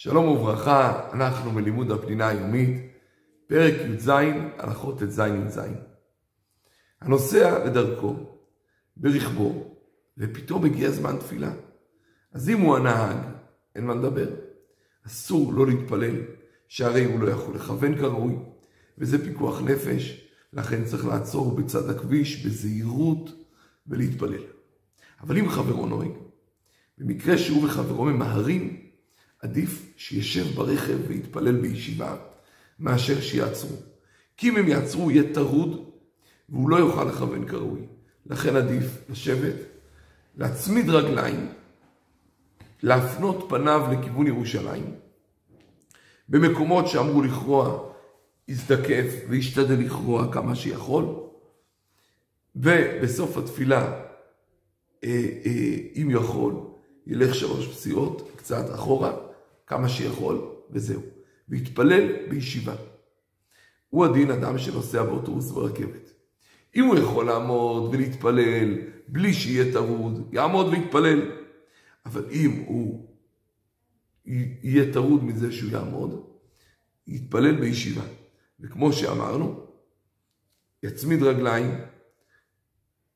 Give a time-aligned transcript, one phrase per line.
[0.00, 2.92] שלום וברכה, אנחנו בלימוד הפנינה היומית,
[3.46, 4.08] פרק י"ז,
[4.58, 5.60] הלכות ט"ז י"ז.
[7.00, 8.16] הנוסע לדרכו,
[8.96, 9.74] ברכבו,
[10.18, 11.52] ופתאום הגיע זמן תפילה.
[12.32, 13.16] אז אם הוא הנהג,
[13.76, 14.28] אין מה לדבר.
[15.06, 16.16] אסור לא להתפלל,
[16.68, 18.36] שהרי הוא לא יכול לכוון כראוי,
[18.98, 23.30] וזה פיקוח נפש, לכן צריך לעצור בצד הכביש בזהירות
[23.86, 24.42] ולהתפלל.
[25.20, 26.12] אבל אם חברו נוהג,
[26.98, 28.87] במקרה שהוא וחברו ממהרים,
[29.42, 32.16] עדיף שישב ברכב ויתפלל בישיבה,
[32.80, 33.76] מאשר שיעצרו.
[34.36, 35.90] כי אם הם יעצרו, הוא יהיה טרוד,
[36.48, 37.80] והוא לא יוכל לכוון כראוי.
[38.26, 39.54] לכן עדיף לשבת,
[40.36, 41.48] להצמיד רגליים,
[42.82, 44.94] להפנות פניו לכיוון ירושלים.
[46.28, 47.88] במקומות שאמרו לכרוע,
[48.48, 51.04] יזדקף וישתדל לכרוע כמה שיכול.
[52.56, 54.02] ובסוף התפילה,
[55.04, 56.54] אה, אה, אם יכול,
[57.06, 59.16] ילך שלוש פסיעות, קצת אחורה,
[59.68, 61.00] כמה שיכול, וזהו.
[61.48, 62.74] ויתפלל בישיבה.
[63.88, 66.12] הוא הדין אדם שנוסע באוטובוס ברכבת.
[66.76, 71.30] אם הוא יכול לעמוד ולהתפלל בלי שיהיה טרוד, יעמוד ויתפלל.
[72.06, 73.08] אבל אם הוא
[74.26, 76.26] יהיה טרוד מזה שהוא יעמוד,
[77.06, 78.02] יתפלל בישיבה.
[78.60, 79.60] וכמו שאמרנו,
[80.82, 81.70] יצמיד רגליים,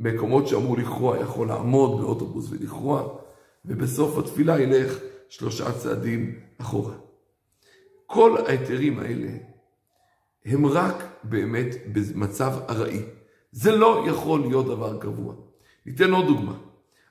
[0.00, 3.18] מקומות שאמור לכרוע יכול לעמוד באוטובוס ולכרוע,
[3.64, 6.94] ובסוף התפילה ילך שלושה צעדים אחורה.
[8.06, 9.28] כל ההיתרים האלה
[10.44, 13.02] הם רק באמת במצב ארעי.
[13.52, 15.34] זה לא יכול להיות דבר קבוע.
[15.86, 16.58] ניתן עוד דוגמה.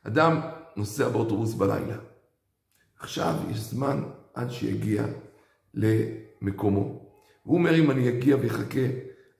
[0.03, 0.41] אדם
[0.75, 1.97] נוסע באוטובוס בלילה.
[2.99, 5.05] עכשיו יש זמן עד שיגיע
[5.73, 7.05] למקומו.
[7.43, 8.85] הוא אומר, אם אני אגיע ויחכה,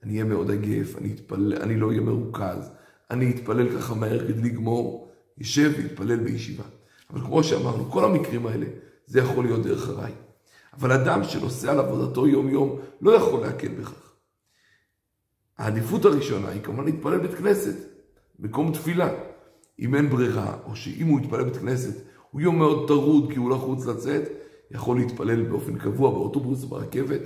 [0.02, 1.52] אני אהיה מאוד עגף, אני, אתפל...
[1.60, 2.70] אני לא אהיה מרוכז,
[3.10, 6.64] אני אתפלל ככה מהר כדי לגמור, יישב ויתפלל בישיבה.
[7.10, 8.66] אבל כמו שאמרנו, כל המקרים האלה,
[9.06, 10.12] זה יכול להיות דרך הרי.
[10.72, 14.12] אבל אדם שנוסע לעבודתו יום-יום לא יכול להקל בכך.
[15.58, 17.74] העדיפות הראשונה היא כמובן להתפלל בית כנסת,
[18.38, 19.08] מקום תפילה.
[19.78, 23.50] אם אין ברירה, או שאם הוא יתפלל בית כנסת, הוא יום מאוד טרוד כי הוא
[23.50, 24.22] לחוץ לצאת,
[24.70, 27.20] יכול להתפלל באופן קבוע באוטובוס או ברכבת,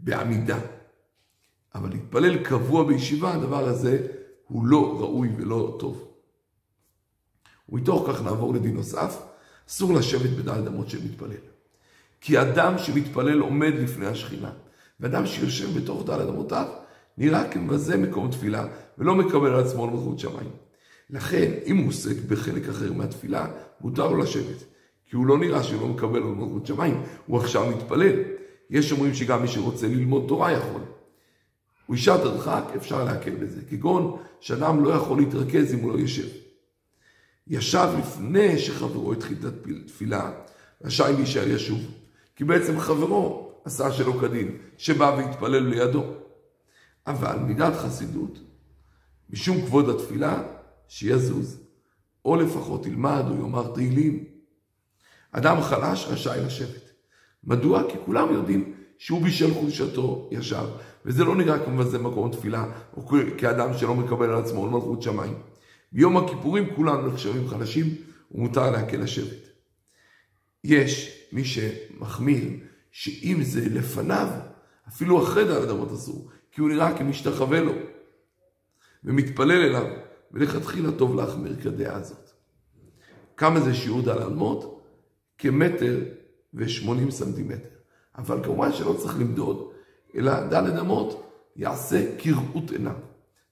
[0.00, 0.58] בעמידה.
[1.74, 4.06] אבל להתפלל קבוע בישיבה, הדבר הזה
[4.48, 6.09] הוא לא ראוי ולא טוב.
[7.72, 9.22] ומתוך כך נעבור לדין נוסף,
[9.68, 11.36] אסור לשבת בדלת אמות של מתפלל.
[12.20, 14.50] כי אדם שמתפלל עומד לפני השכינה,
[15.00, 16.66] ואדם שיושב בתוך דלת אמותיו,
[17.18, 18.66] נראה כמבזה מקום תפילה,
[18.98, 20.50] ולא מקבל על עצמו מלכות שמיים.
[21.10, 23.46] לכן, אם הוא עוסק בחלק אחר מהתפילה,
[23.80, 24.64] מותר לו לשבת.
[25.10, 28.16] כי הוא לא נראה שהוא לא מקבל על מלכות שמיים, הוא עכשיו מתפלל.
[28.70, 30.80] יש אומרים שגם מי שרוצה ללמוד תורה יכול.
[31.86, 33.60] הוא אישה תרחק, אפשר להקל בזה.
[33.70, 36.26] כגון שאדם לא יכול להתרכז אם הוא לא יושב.
[37.50, 39.44] ישב לפני שחברו התחיל את
[39.84, 40.30] התפילה,
[40.84, 41.80] רשאי להישאר ישוב.
[42.36, 46.04] כי בעצם חברו עשה שלא כדין, שבא והתפלל לידו.
[47.06, 48.38] אבל מידת חסידות,
[49.30, 50.42] משום כבוד התפילה,
[50.88, 51.60] שיזוז,
[52.24, 54.24] או לפחות ילמד או יאמר תהילים.
[55.32, 56.90] אדם חלש רשאי לשבת.
[57.44, 57.82] מדוע?
[57.90, 60.66] כי כולם יודעים שהוא בשל חולשתו ישב,
[61.04, 62.64] וזה לא נראה כמובן זה מקום תפילה,
[62.96, 63.06] או
[63.38, 65.49] כאדם שלא מקבל על עצמו מלכות שמיים.
[65.92, 67.86] ביום הכיפורים כולנו נחשבים חלשים
[68.32, 69.50] ומותר להקל לשבת.
[70.64, 72.48] יש מי שמחמיר
[72.90, 74.28] שאם זה לפניו,
[74.88, 77.72] אפילו אחרי דלת אמות אסור, כי הוא נראה כמשתחווה לו
[79.04, 79.86] ומתפלל אליו,
[80.32, 82.30] ולכתחילה טוב להחמיר כדעה הזאת.
[83.36, 84.76] כמה זה שיעור דל אמות?
[85.38, 86.00] כמטר
[86.54, 87.68] ושמונים סנטימטר.
[88.18, 89.70] אבל כמובן שלא צריך למדוד,
[90.14, 92.96] אלא דלת אמות יעשה כראות עיניו,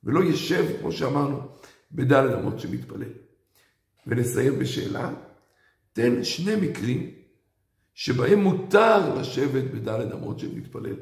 [0.05, 1.41] ולא ישב, כמו שאמרנו,
[1.93, 3.13] בדלת אמות שמתפלל.
[4.07, 5.15] ונסיים בשאלה,
[5.93, 7.11] תן שני מקרים
[7.95, 10.97] שבהם מותר לשבת בדלת אמות שמתפלל.